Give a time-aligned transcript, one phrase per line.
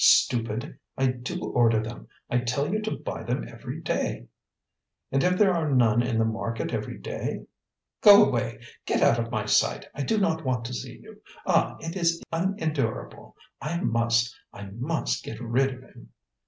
[0.03, 0.79] Stupid!
[0.97, 2.07] I do order them.
[2.27, 4.29] I tell you to buy them every day."
[5.11, 7.45] "And if there are none in the market every day?"
[8.01, 8.61] "Go away!
[8.87, 9.87] Get out of my sight!
[9.93, 11.21] I do not want to see you.
[11.45, 13.35] Ah, it is unendurable!
[13.61, 16.09] I must I must get rid of him!"